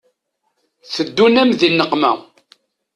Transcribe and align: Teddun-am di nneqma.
Teddun-am 0.93 1.51
di 1.59 1.69
nneqma. 1.71 2.11